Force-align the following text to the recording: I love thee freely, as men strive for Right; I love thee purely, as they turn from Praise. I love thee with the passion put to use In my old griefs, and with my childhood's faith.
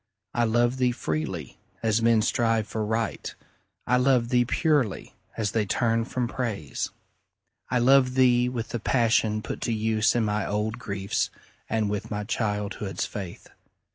I 0.33 0.45
love 0.45 0.77
thee 0.77 0.91
freely, 0.93 1.59
as 1.83 2.01
men 2.01 2.23
strive 2.23 2.67
for 2.67 2.83
Right; 2.83 3.35
I 3.85 3.97
love 3.97 4.29
thee 4.29 4.45
purely, 4.45 5.13
as 5.37 5.51
they 5.51 5.67
turn 5.67 6.05
from 6.05 6.27
Praise. 6.27 6.89
I 7.69 7.77
love 7.77 8.15
thee 8.15 8.49
with 8.49 8.69
the 8.69 8.79
passion 8.79 9.43
put 9.43 9.61
to 9.61 9.71
use 9.71 10.15
In 10.15 10.25
my 10.25 10.43
old 10.47 10.79
griefs, 10.79 11.29
and 11.69 11.87
with 11.87 12.09
my 12.09 12.23
childhood's 12.23 13.05
faith. 13.05 13.49